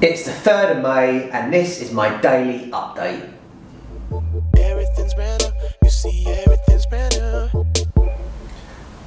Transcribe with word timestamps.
It's 0.00 0.24
the 0.24 0.32
3rd 0.32 0.76
of 0.76 0.82
May 0.82 1.30
and 1.30 1.52
this 1.52 1.80
is 1.80 1.92
my 1.92 2.20
daily 2.20 2.70
update. 2.72 3.32
Everything's 4.58 5.14
brand. 5.14 5.52
You 5.82 5.88
see, 5.88 6.26
everything's 6.26 6.84
brand. 6.86 7.14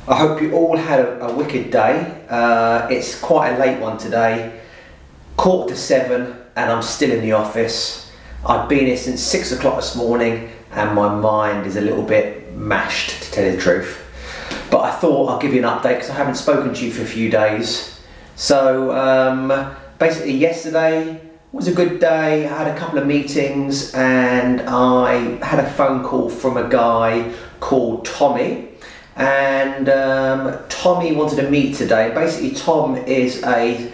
I 0.08 0.16
hope 0.16 0.42
you 0.42 0.54
all 0.54 0.78
had 0.78 1.02
a, 1.02 1.26
a 1.26 1.36
wicked 1.36 1.72
day. 1.72 2.26
Uh, 2.30 2.88
it's 2.90 3.20
quite 3.20 3.50
a 3.50 3.58
late 3.60 3.82
one 3.82 3.98
today, 3.98 4.62
quarter 5.36 5.74
to 5.74 5.80
seven, 5.80 6.38
and 6.56 6.72
I'm 6.72 6.82
still 6.82 7.12
in 7.12 7.22
the 7.22 7.34
office. 7.34 8.10
I've 8.46 8.70
been 8.70 8.86
here 8.86 8.98
since 8.98 9.22
six 9.22 9.52
o'clock 9.52 9.76
this 9.76 9.96
morning, 9.96 10.50
and 10.72 10.96
my 10.96 11.14
mind 11.14 11.68
is 11.68 11.76
a 11.76 11.82
little 11.82 12.04
bit 12.04 12.54
mashed, 12.56 13.24
to 13.24 13.32
tell 13.32 13.46
you 13.46 13.52
the 13.52 13.62
truth. 13.62 14.02
But 14.72 14.82
I 14.86 14.92
thought 14.92 15.30
I'll 15.30 15.40
give 15.40 15.54
you 15.54 15.60
an 15.60 15.70
update 15.70 15.96
because 15.96 16.10
I 16.10 16.14
haven't 16.14 16.36
spoken 16.36 16.74
to 16.74 16.86
you 16.86 16.92
for 16.92 17.02
a 17.02 17.06
few 17.06 17.30
days. 17.30 18.00
So 18.38 18.96
um, 18.96 19.76
basically, 20.00 20.34
yesterday 20.34 21.22
was 21.52 21.68
a 21.68 21.74
good 21.74 22.00
day. 22.00 22.48
I 22.48 22.64
had 22.64 22.68
a 22.68 22.78
couple 22.78 23.00
of 23.00 23.08
meetings, 23.08 23.94
and 23.94 24.62
I 24.62 25.44
had 25.46 25.60
a 25.60 25.70
phone 25.72 26.04
call 26.04 26.30
from 26.30 26.58
a 26.58 26.68
guy 26.70 27.34
called 27.60 28.06
Tommy 28.06 28.68
and 29.18 29.90
um, 29.90 30.60
Tommy 30.70 31.14
wanted 31.14 31.38
to 31.38 31.50
meet 31.50 31.76
today. 31.76 32.12
Basically, 32.14 32.52
Tom 32.52 32.96
is 32.96 33.44
a, 33.44 33.92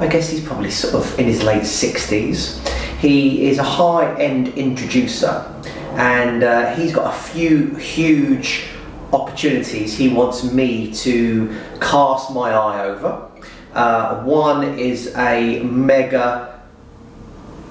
I 0.00 0.06
guess 0.08 0.28
he's 0.28 0.44
probably 0.44 0.72
sort 0.72 0.94
of 0.94 1.18
in 1.20 1.26
his 1.26 1.44
late 1.44 1.62
60s. 1.62 2.66
He 2.98 3.48
is 3.48 3.58
a 3.58 3.62
high 3.62 4.20
end 4.20 4.48
introducer 4.48 5.52
and 5.94 6.42
uh, 6.42 6.74
he's 6.74 6.92
got 6.92 7.14
a 7.14 7.16
few 7.16 7.76
huge 7.76 8.64
opportunities 9.12 9.96
he 9.96 10.08
wants 10.08 10.42
me 10.42 10.92
to 10.92 11.56
cast 11.80 12.32
my 12.32 12.50
eye 12.50 12.84
over. 12.86 13.30
Uh, 13.76 14.22
one 14.22 14.78
is 14.78 15.14
a 15.16 15.62
mega 15.62 16.58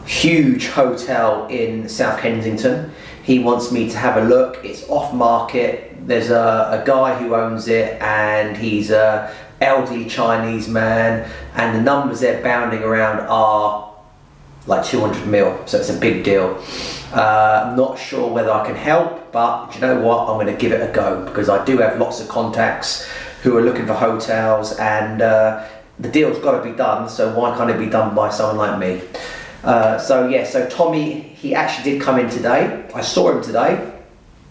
huge 0.06 0.68
hotel 0.68 1.48
in 1.48 1.90
South 1.90 2.22
Kensington. 2.22 2.92
He 3.24 3.40
wants 3.40 3.72
me 3.72 3.90
to 3.90 3.98
have 3.98 4.18
a 4.18 4.28
look. 4.28 4.64
It's 4.64 4.88
off 4.88 5.16
market. 5.16 6.08
There's 6.08 6.30
a, 6.30 6.80
a 6.80 6.84
guy 6.86 7.16
who 7.18 7.34
owns 7.34 7.68
it, 7.68 8.00
and 8.04 8.56
he's 8.56 8.92
a 8.92 9.34
elderly 9.62 10.06
Chinese 10.06 10.68
man, 10.68 11.28
and 11.56 11.76
the 11.76 11.82
numbers 11.82 12.20
they're 12.20 12.44
bounding 12.44 12.84
around 12.84 13.22
are 13.22 13.92
like 14.68 14.86
200 14.86 15.26
mil, 15.26 15.60
so 15.66 15.80
it's 15.80 15.90
a 15.90 16.00
big 16.00 16.24
deal. 16.24 16.64
Uh, 17.14 17.74
not 17.76 17.98
sure 17.98 18.32
whether 18.32 18.52
I 18.52 18.64
can 18.64 18.76
help, 18.76 19.32
but 19.32 19.74
you 19.74 19.82
know 19.82 20.00
what? 20.02 20.30
I'm 20.30 20.36
going 20.36 20.54
to 20.54 20.62
give 20.62 20.72
it 20.72 20.88
a 20.88 20.94
go 20.94 21.26
because 21.26 21.50
I 21.50 21.66
do 21.66 21.80
have 21.80 21.98
lots 22.00 22.22
of 22.22 22.28
contacts 22.28 23.10
who 23.42 23.58
are 23.58 23.62
looking 23.64 23.88
for 23.88 23.96
hotels, 23.96 24.74
and 24.78 25.24
uh, 25.24 25.68
the 26.00 26.10
deal's 26.10 26.40
got 26.40 26.62
to 26.62 26.70
be 26.70 26.76
done. 26.76 27.10
So 27.10 27.38
why 27.38 27.56
can't 27.58 27.70
it 27.70 27.80
be 27.80 27.88
done 27.88 28.16
by 28.16 28.30
someone 28.30 28.58
like 28.58 28.80
me? 28.80 29.02
Uh, 29.64 29.98
so 29.98 30.28
yeah, 30.28 30.44
so 30.44 30.70
Tommy, 30.70 31.22
he 31.22 31.56
actually 31.56 31.92
did 31.92 32.02
come 32.02 32.20
in 32.20 32.30
today. 32.30 32.86
I 32.94 33.02
saw 33.02 33.32
him 33.32 33.42
today. 33.42 33.92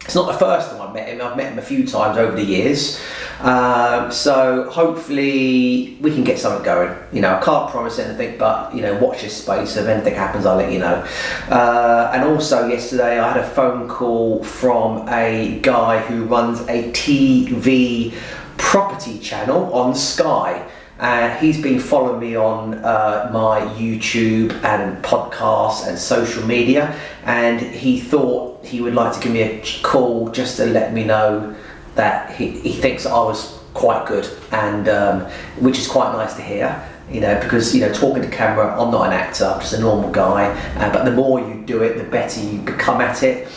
It's 0.05 0.15
not 0.15 0.27
the 0.31 0.39
first 0.39 0.71
time 0.71 0.83
I've 0.83 0.93
met 0.93 1.09
him. 1.09 1.23
I've 1.23 1.37
met 1.37 1.53
him 1.53 1.59
a 1.59 1.63
few 1.63 1.87
times 1.87 2.19
over 2.19 2.37
the 2.37 2.45
years. 2.45 3.03
Um, 3.41 4.13
so 4.13 4.69
hopefully 4.71 5.97
we 6.01 6.13
can 6.13 6.25
get 6.25 6.39
something 6.39 6.63
going. 6.63 6.95
You 7.11 7.23
know, 7.23 7.35
I 7.35 7.43
can't 7.43 7.71
promise 7.71 7.99
anything, 7.99 8.37
but 8.37 8.75
you 8.75 8.83
know, 8.83 8.99
watch 8.99 9.23
this 9.23 9.43
space. 9.43 9.77
If 9.77 9.87
anything 9.87 10.15
happens, 10.15 10.45
I'll 10.45 10.57
let 10.57 10.71
you 10.71 10.79
know. 10.79 11.07
Uh, 11.49 12.11
and 12.13 12.25
also 12.25 12.69
yesterday, 12.69 13.19
I 13.19 13.33
had 13.33 13.39
a 13.39 13.49
phone 13.49 13.89
call 13.89 14.45
from 14.45 15.09
a 15.09 15.59
guy 15.63 16.01
who 16.01 16.25
runs 16.25 16.61
a 16.63 16.91
TV 16.93 18.13
property 18.59 19.19
channel 19.19 19.73
on 19.73 19.95
Sky. 19.95 20.69
And 20.99 21.39
he's 21.45 21.61
been 21.61 21.81
following 21.81 22.21
me 22.21 22.37
on 22.37 22.75
uh, 22.75 23.31
my 23.33 23.61
YouTube 23.77 24.53
and 24.63 25.03
podcasts 25.05 25.89
and 25.89 25.99
social 25.99 26.47
media. 26.47 26.99
And 27.25 27.61
he 27.61 28.01
thought 28.01 28.65
he 28.65 28.81
would 28.81 28.95
like 28.95 29.13
to 29.15 29.21
give 29.21 29.33
me 29.33 29.43
a 29.43 29.63
call 29.83 30.29
just 30.31 30.57
to 30.59 30.67
let 30.67 30.93
me 30.93 31.05
know 31.05 31.55
that 31.97 32.35
he, 32.37 32.51
he 32.61 32.73
thinks 32.73 33.07
I 33.07 33.13
was 33.13 33.59
quite 33.75 34.07
good, 34.07 34.29
and 34.53 34.89
um, 34.89 35.21
which 35.61 35.79
is 35.79 35.87
quite 35.87 36.13
nice 36.13 36.35
to 36.35 36.43
hear. 36.43 36.89
You 37.11 37.21
know, 37.21 37.39
because 37.41 37.75
you 37.75 37.83
know, 37.83 37.93
talking 37.93 38.23
to 38.23 38.31
camera, 38.31 38.81
I'm 38.81 38.91
not 38.91 39.09
an 39.09 39.13
actor, 39.13 39.45
I'm 39.45 39.61
just 39.61 39.75
a 39.75 39.81
normal 39.81 40.11
guy. 40.11 40.47
Uh, 40.77 40.93
but 40.93 41.05
the 41.05 41.11
more 41.11 41.39
you 41.39 41.63
do 41.67 41.83
it, 41.83 41.99
the 41.99 42.05
better 42.05 42.41
you 42.41 42.61
become 42.61 43.01
at 43.01 43.23
it. 43.23 43.49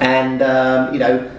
And 0.00 0.40
um, 0.40 0.94
you 0.94 0.98
know, 0.98 1.30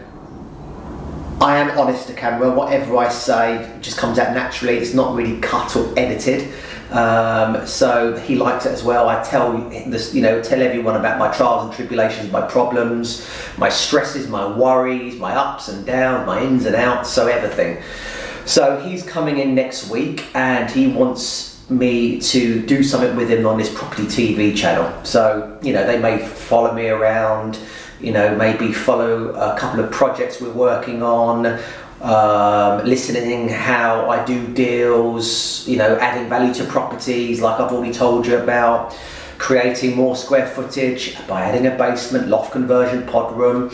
I 1.43 1.57
am 1.57 1.77
honest 1.77 2.07
to 2.07 2.13
camera. 2.13 2.49
Whatever 2.49 2.95
I 2.95 3.09
say 3.09 3.69
just 3.81 3.97
comes 3.97 4.17
out 4.17 4.33
naturally. 4.33 4.77
It's 4.77 4.93
not 4.93 5.13
really 5.13 5.41
cut 5.41 5.75
or 5.75 5.93
edited. 5.99 6.53
Um, 6.89 7.67
so 7.67 8.15
he 8.15 8.37
likes 8.37 8.65
it 8.65 8.71
as 8.71 8.81
well. 8.81 9.09
I 9.09 9.21
tell 9.23 9.57
this, 9.69 10.15
you 10.15 10.21
know, 10.21 10.41
tell 10.41 10.61
everyone 10.61 10.95
about 10.95 11.19
my 11.19 11.29
trials 11.35 11.65
and 11.65 11.73
tribulations, 11.73 12.31
my 12.31 12.47
problems, 12.47 13.29
my 13.57 13.67
stresses, 13.67 14.29
my 14.29 14.57
worries, 14.57 15.17
my 15.17 15.35
ups 15.35 15.67
and 15.67 15.85
downs, 15.85 16.25
my 16.25 16.41
ins 16.41 16.65
and 16.65 16.77
outs. 16.77 17.09
So 17.09 17.27
everything. 17.27 17.83
So 18.45 18.79
he's 18.79 19.03
coming 19.03 19.39
in 19.39 19.53
next 19.53 19.89
week, 19.89 20.25
and 20.35 20.71
he 20.71 20.87
wants 20.87 21.61
me 21.69 22.21
to 22.21 22.65
do 22.65 22.83
something 22.83 23.17
with 23.17 23.29
him 23.29 23.45
on 23.45 23.57
this 23.57 23.73
property 23.73 24.03
TV 24.03 24.55
channel. 24.55 24.93
So 25.03 25.59
you 25.61 25.73
know, 25.73 25.85
they 25.85 25.99
may 25.99 26.25
follow 26.25 26.73
me 26.73 26.87
around 26.87 27.59
you 28.03 28.11
know, 28.11 28.35
maybe 28.35 28.73
follow 28.73 29.29
a 29.29 29.57
couple 29.57 29.79
of 29.79 29.89
projects 29.89 30.41
we're 30.41 30.51
working 30.51 31.01
on, 31.01 31.45
um, 32.01 32.85
listening 32.85 33.47
how 33.47 34.09
I 34.09 34.25
do 34.25 34.45
deals, 34.53 35.65
you 35.67 35.77
know, 35.77 35.97
adding 35.99 36.27
value 36.27 36.53
to 36.55 36.65
properties 36.65 37.39
like 37.39 37.61
I've 37.61 37.71
already 37.71 37.93
told 37.93 38.27
you 38.27 38.37
about, 38.37 38.93
creating 39.37 39.95
more 39.95 40.17
square 40.17 40.47
footage 40.47 41.15
by 41.27 41.43
adding 41.43 41.65
a 41.65 41.71
basement, 41.77 42.27
loft 42.27 42.51
conversion, 42.51 43.07
pod 43.07 43.37
room, 43.37 43.71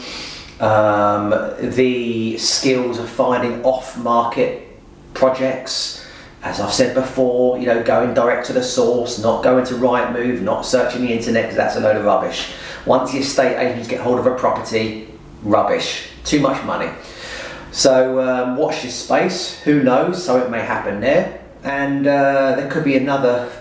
um, 0.59 1.31
the 1.59 2.37
skills 2.37 2.99
of 2.99 3.09
finding 3.09 3.63
off 3.63 3.97
market 3.97 4.67
projects. 5.15 6.05
As 6.41 6.61
I've 6.61 6.71
said 6.71 6.93
before, 6.93 7.57
you 7.57 7.65
know, 7.65 7.83
going 7.83 8.13
direct 8.13 8.45
to 8.47 8.53
the 8.53 8.63
source, 8.63 9.19
not 9.19 9.43
going 9.43 9.65
to 9.65 9.73
Rightmove, 9.73 10.41
not 10.41 10.65
searching 10.65 11.01
the 11.01 11.11
internet 11.11 11.43
because 11.43 11.57
that's 11.57 11.75
a 11.75 11.81
load 11.81 11.97
of 11.97 12.05
rubbish. 12.05 12.53
Once 12.85 13.11
the 13.11 13.19
estate 13.19 13.57
agents 13.57 13.87
get 13.87 13.99
hold 13.99 14.19
of 14.19 14.25
a 14.25 14.35
property, 14.35 15.07
rubbish, 15.43 16.09
too 16.23 16.39
much 16.39 16.63
money. 16.65 16.91
So 17.71 18.19
um, 18.19 18.57
watch 18.57 18.81
this 18.81 18.95
space. 18.95 19.59
Who 19.61 19.83
knows? 19.83 20.23
So 20.23 20.43
it 20.43 20.49
may 20.49 20.61
happen 20.61 21.01
there, 21.01 21.41
and 21.63 22.07
uh, 22.07 22.55
there 22.55 22.69
could 22.69 22.83
be 22.83 22.97
another 22.97 23.51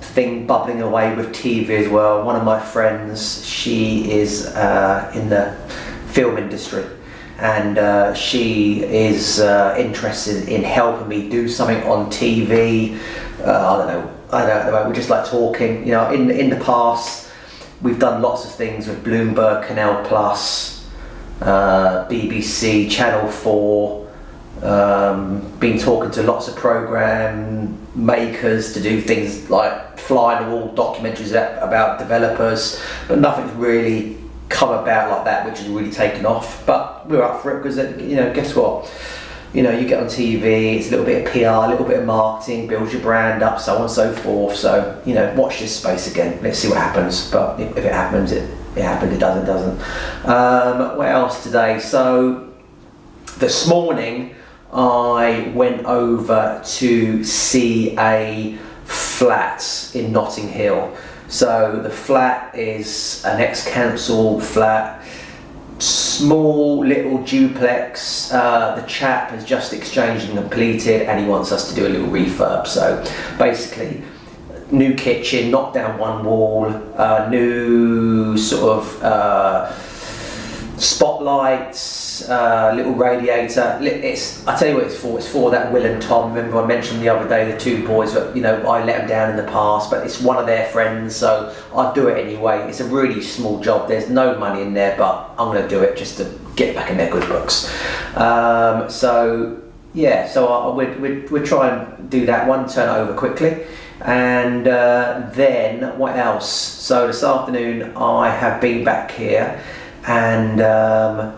thing 0.00 0.46
bubbling 0.46 0.82
away 0.82 1.14
with 1.14 1.28
TV 1.34 1.70
as 1.70 1.88
well. 1.88 2.24
One 2.24 2.36
of 2.36 2.44
my 2.44 2.60
friends, 2.60 3.44
she 3.46 4.10
is 4.10 4.46
uh, 4.46 5.10
in 5.14 5.28
the 5.30 5.56
film 6.08 6.36
industry, 6.36 6.84
and 7.38 7.78
uh, 7.78 8.14
she 8.14 8.82
is 8.82 9.40
uh, 9.40 9.74
interested 9.78 10.48
in 10.48 10.62
helping 10.62 11.08
me 11.08 11.28
do 11.30 11.48
something 11.48 11.82
on 11.84 12.06
TV. 12.10 12.98
Uh, 13.40 13.74
I 13.74 13.78
don't 13.78 13.86
know. 13.86 14.12
I 14.32 14.46
don't 14.46 14.72
know. 14.72 14.84
We're 14.86 14.94
just 14.94 15.08
like 15.08 15.26
talking. 15.26 15.86
You 15.86 15.92
know, 15.92 16.12
in 16.12 16.30
in 16.30 16.50
the 16.50 16.56
past 16.56 17.25
we've 17.82 17.98
done 17.98 18.22
lots 18.22 18.44
of 18.44 18.54
things 18.54 18.86
with 18.86 19.04
Bloomberg, 19.04 19.66
Canal 19.66 20.04
Plus, 20.04 20.88
uh, 21.40 22.06
BBC, 22.08 22.90
Channel 22.90 23.30
4, 23.30 24.06
um, 24.62 25.58
been 25.58 25.78
talking 25.78 26.10
to 26.12 26.22
lots 26.22 26.48
of 26.48 26.56
program 26.56 27.78
makers 27.94 28.72
to 28.72 28.80
do 28.80 29.00
things 29.00 29.50
like 29.50 29.98
fly 29.98 30.42
the 30.42 30.50
wall 30.50 30.74
documentaries 30.74 31.30
about 31.62 31.98
developers, 31.98 32.80
but 33.08 33.18
nothing's 33.18 33.52
really 33.52 34.16
come 34.48 34.70
about 34.70 35.10
like 35.10 35.24
that, 35.24 35.46
which 35.46 35.58
has 35.58 35.68
really 35.68 35.90
taken 35.90 36.24
off. 36.24 36.64
But 36.64 37.08
we're 37.08 37.22
up 37.22 37.42
for 37.42 37.56
it 37.56 37.62
because, 37.62 37.76
you 38.00 38.16
know, 38.16 38.32
guess 38.32 38.54
what? 38.54 38.90
You 39.56 39.62
know, 39.62 39.70
you 39.70 39.88
get 39.88 40.02
on 40.02 40.06
TV, 40.06 40.76
it's 40.76 40.88
a 40.88 40.90
little 40.90 41.06
bit 41.06 41.26
of 41.26 41.32
PR, 41.32 41.64
a 41.64 41.68
little 41.70 41.86
bit 41.86 42.00
of 42.00 42.04
marketing, 42.04 42.66
builds 42.66 42.92
your 42.92 43.00
brand 43.00 43.42
up, 43.42 43.58
so 43.58 43.76
on 43.76 43.82
and 43.82 43.90
so 43.90 44.12
forth. 44.12 44.54
So, 44.54 45.00
you 45.06 45.14
know, 45.14 45.32
watch 45.34 45.60
this 45.60 45.74
space 45.74 46.12
again. 46.12 46.38
Let's 46.42 46.58
see 46.58 46.68
what 46.68 46.76
happens. 46.76 47.30
But 47.30 47.58
if, 47.58 47.74
if 47.74 47.86
it 47.86 47.92
happens, 47.92 48.32
it, 48.32 48.50
it 48.76 48.82
happens. 48.82 49.14
It 49.14 49.18
doesn't, 49.18 49.46
doesn't. 49.46 50.28
Um, 50.28 50.98
what 50.98 51.08
else 51.08 51.42
today? 51.42 51.78
So, 51.78 52.52
this 53.38 53.66
morning, 53.66 54.34
I 54.74 55.50
went 55.54 55.86
over 55.86 56.60
to 56.62 57.24
see 57.24 57.96
a 57.98 58.58
flat 58.84 59.90
in 59.94 60.12
Notting 60.12 60.50
Hill. 60.50 60.94
So, 61.28 61.80
the 61.82 61.88
flat 61.88 62.54
is 62.54 63.24
an 63.24 63.40
ex 63.40 63.66
council 63.66 64.38
flat 64.38 65.02
small 66.18 66.84
little 66.84 67.22
duplex. 67.22 68.32
Uh, 68.32 68.74
the 68.76 68.86
chap 68.86 69.30
has 69.30 69.44
just 69.44 69.72
exchanged 69.72 70.28
and 70.28 70.38
completed, 70.38 71.02
and 71.02 71.20
he 71.20 71.26
wants 71.26 71.52
us 71.52 71.68
to 71.68 71.74
do 71.74 71.86
a 71.86 71.90
little 71.90 72.08
refurb. 72.08 72.66
So 72.66 73.04
basically, 73.38 74.02
new 74.70 74.94
kitchen, 74.94 75.50
knock 75.50 75.74
down 75.74 75.98
one 75.98 76.24
wall, 76.24 76.66
uh, 76.96 77.28
new 77.30 78.36
sort 78.36 78.78
of 78.78 79.02
uh, 79.02 79.72
spotlights, 80.78 82.28
uh, 82.28 82.72
little 82.74 82.94
radiator. 82.94 83.78
It's 83.80 84.46
I 84.46 84.56
tell 84.56 84.68
you 84.68 84.74
what 84.74 84.84
it's 84.84 84.96
for. 84.96 85.18
It's 85.18 85.28
for 85.28 85.50
that 85.50 85.72
Will 85.72 85.84
and 85.84 86.00
Tom. 86.02 86.34
Remember 86.34 86.62
I 86.62 86.66
mentioned 86.66 87.00
the 87.00 87.08
other 87.08 87.28
day 87.28 87.50
the 87.50 87.58
two 87.58 87.86
boys 87.86 88.14
that 88.14 88.36
you 88.36 88.42
know 88.42 88.62
I 88.68 88.84
let 88.84 88.98
them 88.98 89.08
down 89.08 89.30
in 89.30 89.36
the 89.36 89.50
past, 89.50 89.90
but 89.90 90.04
it's 90.04 90.20
one 90.20 90.36
of 90.36 90.46
their 90.46 90.68
friends, 90.70 91.16
so 91.16 91.54
I 91.74 91.92
do 91.94 92.08
it 92.08 92.24
anyway. 92.24 92.68
It's 92.68 92.80
a 92.80 92.88
really 92.88 93.22
small 93.22 93.60
job. 93.60 93.88
There's 93.88 94.10
no 94.10 94.38
money 94.38 94.62
in 94.62 94.74
there, 94.74 94.96
but 94.96 95.34
I'm 95.38 95.54
to 95.54 95.68
do 95.68 95.82
it 95.82 95.96
just 95.96 96.18
to 96.18 96.38
get 96.56 96.74
back 96.74 96.90
in 96.90 96.96
their 96.96 97.10
good 97.10 97.28
books. 97.28 97.72
Um, 98.16 98.90
so 98.90 99.62
yeah, 99.94 100.28
so 100.28 100.74
we'd 100.74 101.46
try 101.46 101.70
and 101.70 102.10
do 102.10 102.26
that 102.26 102.46
one, 102.46 102.68
turn 102.68 102.88
over 102.88 103.14
quickly. 103.14 103.64
And 104.02 104.68
uh, 104.68 105.30
then 105.32 105.98
what 105.98 106.16
else? 106.16 106.50
So 106.52 107.06
this 107.06 107.24
afternoon 107.24 107.96
I 107.96 108.28
have 108.28 108.60
been 108.60 108.84
back 108.84 109.10
here 109.10 109.62
and 110.06 110.60
um, 110.60 111.34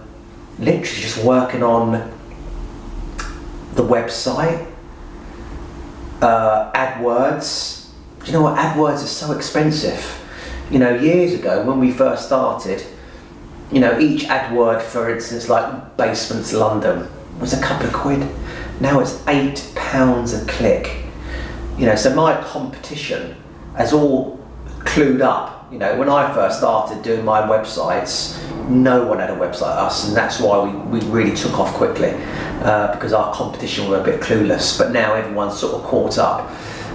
literally 0.59 1.03
just 1.03 1.25
working 1.25 1.63
on 1.63 1.93
the 3.75 3.83
website, 3.83 4.71
uh, 6.21 6.71
AdWords. 6.73 7.89
You 8.27 8.33
know 8.33 8.43
what? 8.43 8.59
AdWords 8.59 9.03
is 9.05 9.11
so 9.11 9.33
expensive. 9.33 10.15
You 10.71 10.79
know, 10.79 10.95
years 10.95 11.33
ago 11.33 11.65
when 11.65 11.79
we 11.79 11.93
first 11.93 12.27
started, 12.27 12.85
you 13.73 13.81
know, 13.81 13.99
each 13.99 14.25
AdWord, 14.25 14.83
for 14.83 15.09
instance, 15.09 15.49
like 15.49 15.97
Basements 15.97 16.53
London, 16.53 17.09
was 17.41 17.55
a 17.55 17.63
couple 17.63 17.87
of 17.87 17.93
quid. 17.93 18.29
Now 18.81 19.01
it's 19.01 19.27
eight 19.29 19.71
pounds 19.75 20.35
a 20.35 20.45
click. 20.47 21.05
You 21.79 21.87
know, 21.87 21.95
so 21.95 22.15
my 22.15 22.39
competition 22.43 23.37
has 23.77 23.93
all 23.93 24.39
clued 24.81 25.21
up. 25.21 25.73
You 25.73 25.79
know, 25.79 25.97
when 25.97 26.09
I 26.09 26.33
first 26.35 26.59
started 26.59 27.03
doing 27.03 27.25
my 27.25 27.43
websites, 27.43 28.37
no 28.69 29.05
one 29.07 29.19
had 29.19 29.31
a 29.31 29.37
website 29.37 29.63
like 29.63 29.79
us, 29.79 30.09
and 30.09 30.17
that's 30.17 30.41
why 30.41 30.65
we, 30.65 30.99
we 30.99 31.07
really 31.09 31.35
took 31.35 31.59
off 31.59 31.73
quickly 31.75 32.13
uh, 32.63 32.93
because 32.93 33.13
our 33.13 33.33
competition 33.35 33.89
were 33.89 34.01
a 34.01 34.05
bit 34.05 34.21
clueless. 34.21 34.79
But 34.79 34.93
now 34.93 35.15
everyone's 35.15 35.59
sort 35.59 35.75
of 35.75 35.89
caught 35.89 36.19
up. 36.19 36.51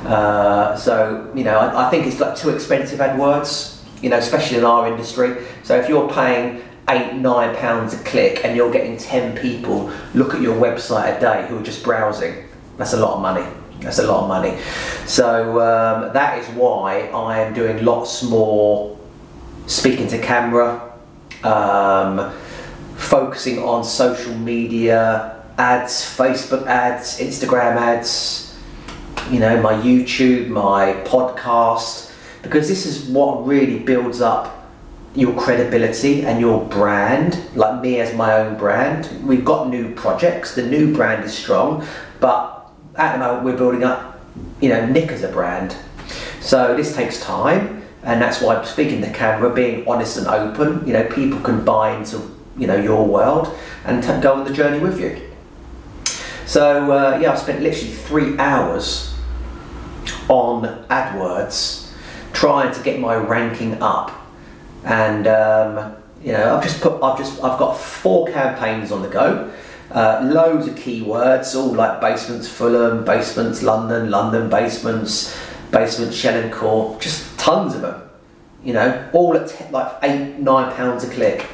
Uh, 0.06 0.75
so 0.75 1.31
you 1.36 1.44
know, 1.44 1.58
I, 1.58 1.88
I 1.88 1.90
think 1.90 2.06
it's 2.06 2.20
like 2.20 2.36
too 2.36 2.50
expensive 2.50 3.00
AdWords. 3.00 3.81
You 4.02 4.10
know, 4.10 4.18
especially 4.18 4.58
in 4.58 4.66
our 4.66 4.88
industry. 4.88 5.46
So 5.64 5.78
if 5.80 5.88
you're 5.88 6.10
paying 6.12 6.62
eight, 6.90 7.14
nine 7.14 7.56
pounds 7.56 7.94
a 7.94 8.04
click 8.04 8.44
and 8.44 8.56
you're 8.56 8.72
getting 8.72 8.98
10 8.98 9.38
people 9.38 9.92
look 10.14 10.34
at 10.34 10.42
your 10.42 10.56
website 10.56 11.18
a 11.18 11.20
day 11.22 11.48
who 11.48 11.58
are 11.58 11.64
just 11.64 11.84
browsing, 11.84 12.44
that's 12.78 12.92
a 12.92 12.98
lot 12.98 13.16
of 13.16 13.22
money. 13.22 13.48
That's 13.80 14.00
a 14.00 14.08
lot 14.08 14.24
of 14.24 14.28
money. 14.28 14.58
So 15.06 15.62
um, 15.62 16.14
that 16.14 16.40
is 16.40 16.48
why 16.56 17.08
I 17.08 17.40
am 17.40 17.54
doing 17.54 17.84
lots 17.86 18.24
more 18.24 18.98
speaking 19.68 20.08
to 20.08 20.20
camera, 20.20 20.93
um, 21.44 22.34
focusing 22.95 23.60
on 23.60 23.84
social 23.84 24.34
media, 24.34 25.44
ads, 25.57 25.94
Facebook 25.94 26.66
ads, 26.68 27.19
Instagram 27.19 27.75
ads, 27.75 28.57
you 29.30 29.40
know, 29.40 29.62
my 29.62 29.74
YouTube, 29.74 30.48
my 30.50 30.94
podcast, 31.06 32.12
because 32.42 32.68
this 32.68 32.86
is 32.86 33.06
what 33.10 33.45
really 33.45 33.80
builds 33.80 34.22
up 34.22 34.69
your 35.16 35.40
credibility 35.40 36.25
and 36.25 36.40
your 36.40 36.66
brand, 36.66 37.40
like 37.56 37.81
me 37.81 38.00
as 38.00 38.16
my 38.16 38.34
own 38.34 38.57
brand. 38.57 39.10
We've 39.25 39.46
got 39.46 39.69
new 39.69 39.94
projects, 39.94 40.56
the 40.56 40.63
new 40.63 40.94
brand 40.94 41.24
is 41.24 41.34
strong, 41.34 41.86
but 42.19 42.72
at 42.96 43.13
the 43.13 43.19
moment 43.19 43.46
we're 43.46 43.57
building 43.57 43.84
up, 43.84 44.19
you 44.60 44.69
know, 44.69 44.86
Nick 44.88 45.12
as 45.12 45.24
a 45.24 45.28
brand. 45.28 45.75
So 46.42 46.75
this 46.75 46.96
takes 46.96 47.22
time, 47.22 47.83
and 48.04 48.22
that's 48.22 48.42
why 48.42 48.64
speaking 48.66 49.02
to 49.02 49.12
camera, 49.12 49.54
being 49.54 49.88
honest 49.88 50.18
and 50.18 50.28
open, 50.28 50.86
you 50.86 50.94
know, 50.94 51.06
people 51.10 51.40
can 51.40 51.64
buy 51.64 51.96
into, 51.96 52.22
you 52.58 52.68
know, 52.68 52.76
your 52.76 53.06
world 53.06 53.58
and 53.86 54.04
t- 54.04 54.20
go 54.22 54.34
on 54.34 54.44
the 54.44 54.54
journey 54.54 54.80
with 54.80 55.00
you. 55.00 55.22
So 56.46 56.92
uh, 56.92 57.20
yeah, 57.22 57.32
I 57.32 57.36
spent 57.36 57.62
literally 57.62 57.94
three 57.94 58.38
hours 58.38 59.16
on 60.28 60.86
AdWords 60.90 61.92
trying 62.34 62.74
to 62.74 62.84
get 62.84 63.00
my 63.00 63.16
ranking 63.16 63.82
up 63.82 64.12
and 64.84 65.28
um, 65.28 65.96
you 66.22 66.34
know 66.34 66.56
I've 66.56 66.64
just 66.64 66.82
put 66.82 67.02
I've 67.02 67.18
just 67.18 67.42
I've 67.44 67.60
got 67.60 67.76
four 67.76 68.28
campaigns 68.28 68.92
on 68.92 69.02
the 69.02 69.08
go. 69.08 69.52
Uh, 69.92 70.22
loads 70.24 70.68
of 70.68 70.76
keywords, 70.76 71.56
all 71.56 71.74
like 71.74 72.02
basements 72.02 72.48
Fulham, 72.48 73.06
basements 73.06 73.62
London, 73.62 74.10
London 74.10 74.50
basements, 74.50 75.38
basements 75.72 76.16
Shannon 76.16 76.52
Court, 76.52 77.00
just 77.00 77.33
tons 77.44 77.75
of 77.75 77.81
them. 77.81 78.01
You 78.63 78.74
know, 78.74 79.10
all 79.12 79.36
at 79.36 79.50
te- 79.50 79.69
like 79.72 79.92
eight, 80.04 80.40
nine 80.40 80.74
pounds 80.75 81.04
a 81.04 81.10
click. 81.10 81.45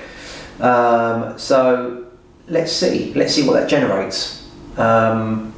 Um, 0.60 1.40
so 1.40 2.06
let's 2.48 2.72
see, 2.72 3.14
let's 3.16 3.34
see 3.34 3.48
what 3.48 3.54
that 3.54 3.68
generates. 3.68 4.48
Um, 4.78 5.54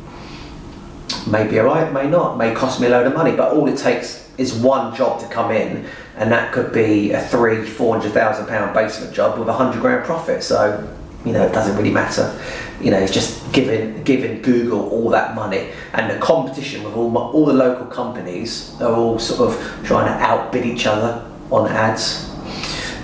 may 1.27 1.45
be 1.47 1.59
alright, 1.59 1.91
may 1.91 2.09
not, 2.09 2.37
may 2.37 2.53
cost 2.53 2.79
me 2.79 2.87
a 2.87 2.89
load 2.89 3.07
of 3.07 3.13
money, 3.13 3.35
but 3.35 3.51
all 3.51 3.67
it 3.67 3.77
takes 3.77 4.31
is 4.37 4.53
one 4.53 4.95
job 4.95 5.19
to 5.19 5.27
come 5.27 5.51
in, 5.51 5.85
and 6.15 6.31
that 6.31 6.53
could 6.53 6.71
be 6.71 7.11
a 7.11 7.21
three, 7.21 7.65
four 7.65 7.97
hundred 7.97 8.13
thousand 8.13 8.47
pound 8.47 8.73
basement 8.73 9.13
job 9.13 9.37
with 9.37 9.49
a 9.49 9.53
hundred 9.53 9.81
grand 9.81 10.05
profit. 10.05 10.41
So, 10.41 10.87
you 11.25 11.33
know, 11.33 11.45
it 11.45 11.51
doesn't 11.51 11.75
really 11.75 11.91
matter. 11.91 12.39
You 12.79 12.91
know, 12.91 12.97
it's 12.99 13.13
just 13.13 13.40
giving 13.51 14.03
giving 14.03 14.41
Google 14.41 14.89
all 14.89 15.09
that 15.09 15.35
money, 15.35 15.69
and 15.93 16.09
the 16.09 16.19
competition 16.19 16.83
with 16.83 16.95
all 16.95 17.09
my, 17.09 17.21
all 17.21 17.45
the 17.45 17.53
local 17.53 17.85
companies 17.85 18.79
are 18.81 18.93
all 18.93 19.19
sort 19.19 19.49
of 19.49 19.83
trying 19.83 20.07
to 20.07 20.25
outbid 20.25 20.65
each 20.65 20.85
other 20.85 21.25
on 21.49 21.69
ads. 21.69 22.29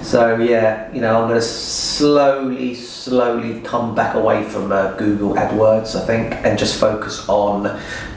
So 0.01 0.37
yeah, 0.37 0.89
you 0.93 1.01
know, 1.01 1.21
I'm 1.21 1.27
going 1.27 1.39
to 1.39 1.45
slowly, 1.45 2.75
slowly 2.75 3.59
come 3.61 3.93
back 3.93 4.15
away 4.15 4.43
from 4.43 4.71
uh, 4.71 4.93
Google 4.93 5.33
AdWords, 5.33 6.01
I 6.01 6.05
think, 6.05 6.33
and 6.45 6.57
just 6.57 6.79
focus 6.79 7.27
on 7.27 7.67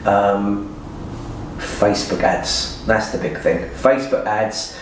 um, 0.06 0.72
Facebook 1.58 2.22
ads. 2.22 2.84
That's 2.86 3.10
the 3.10 3.18
big 3.18 3.38
thing. 3.38 3.68
Facebook 3.70 4.24
ads, 4.24 4.78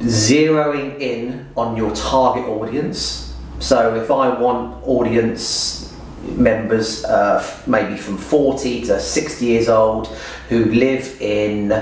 zeroing 0.00 0.98
in 1.00 1.46
on 1.54 1.76
your 1.76 1.94
target 1.94 2.44
audience. 2.46 3.36
So 3.58 3.94
if 3.96 4.10
I 4.10 4.30
want 4.40 4.82
audience 4.88 5.91
members, 6.22 7.04
uh, 7.04 7.44
maybe 7.66 7.96
from 7.96 8.16
40 8.16 8.82
to 8.86 9.00
60 9.00 9.44
years 9.44 9.68
old, 9.68 10.08
who 10.48 10.64
live 10.66 11.20
in 11.20 11.72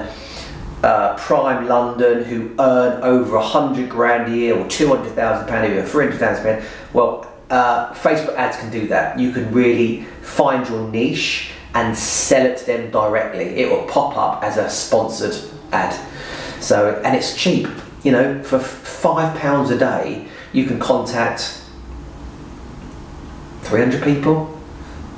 uh, 0.83 1.17
prime 1.17 1.67
London, 1.67 2.25
who 2.25 2.55
earn 2.59 3.03
over 3.03 3.37
100 3.37 3.89
grand 3.89 4.33
a 4.33 4.37
year 4.37 4.57
or 4.57 4.67
200,000 4.69 5.49
pound 5.49 5.67
a 5.67 5.69
year, 5.69 5.85
300,000 5.85 6.45
pound, 6.45 6.65
well, 6.93 7.27
uh, 7.51 7.93
Facebook 7.95 8.37
ads 8.37 8.57
can 8.57 8.71
do 8.71 8.87
that. 8.89 9.19
You 9.19 9.33
can 9.33 9.53
really 9.53 10.03
find 10.23 10.67
your 10.69 10.89
niche 10.89 11.51
and 11.75 11.97
sell 11.97 12.47
it 12.47 12.59
to 12.59 12.67
them 12.67 12.91
directly. 12.91 13.45
It 13.45 13.71
will 13.71 13.87
pop 13.87 14.17
up 14.17 14.43
as 14.43 14.57
a 14.57 14.71
sponsored 14.71 15.37
ad. 15.73 15.95
So, 16.61 17.01
and 17.05 17.17
it's 17.17 17.37
cheap. 17.37 17.69
You 18.03 18.13
know, 18.13 18.43
for 18.43 18.59
five 18.59 19.39
pounds 19.39 19.71
a 19.71 19.79
day, 19.79 20.27
you 20.53 20.65
can 20.65 20.79
contact 20.79 21.60
300 23.71 24.03
people. 24.03 24.59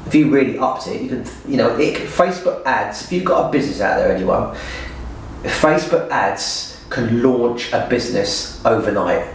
If 0.07 0.15
you 0.15 0.31
really 0.31 0.59
upped 0.59 0.87
it, 0.87 1.01
you 1.01 1.09
can, 1.09 1.27
you 1.49 1.57
know, 1.57 1.75
it, 1.79 1.97
Facebook 1.97 2.65
ads. 2.67 3.05
If 3.05 3.13
you've 3.13 3.25
got 3.25 3.49
a 3.49 3.53
business 3.53 3.81
out 3.81 3.97
there, 3.97 4.15
anyone, 4.15 4.55
Facebook 5.43 6.11
ads 6.11 6.79
can 6.91 7.23
launch 7.23 7.73
a 7.73 7.87
business 7.89 8.63
overnight. 8.65 9.27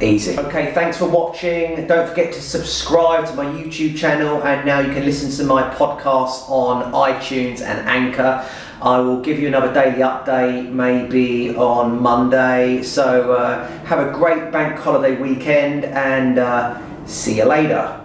Easy. 0.00 0.38
Okay, 0.38 0.72
thanks 0.74 0.98
for 0.98 1.08
watching. 1.08 1.86
Don't 1.86 2.08
forget 2.08 2.32
to 2.34 2.42
subscribe 2.42 3.26
to 3.26 3.34
my 3.34 3.46
YouTube 3.46 3.96
channel, 3.96 4.42
and 4.42 4.64
now 4.66 4.80
you 4.80 4.92
can 4.92 5.04
listen 5.04 5.30
to 5.30 5.44
my 5.44 5.62
podcast 5.74 6.48
on 6.50 6.92
iTunes 6.92 7.62
and 7.62 7.78
Anchor. 7.88 8.48
I 8.82 8.98
will 8.98 9.20
give 9.20 9.38
you 9.38 9.48
another 9.48 9.72
daily 9.72 10.02
update 10.02 10.70
maybe 10.70 11.56
on 11.56 12.02
Monday. 12.02 12.82
So 12.82 13.32
uh, 13.32 13.68
have 13.84 14.06
a 14.06 14.12
great 14.12 14.52
bank 14.52 14.78
holiday 14.78 15.16
weekend, 15.16 15.84
and 15.84 16.38
uh, 16.38 16.78
see 17.06 17.36
you 17.36 17.44
later. 17.44 18.03